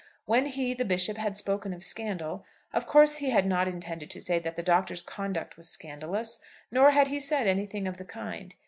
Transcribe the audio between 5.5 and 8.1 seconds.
was scandalous; nor had he said anything of the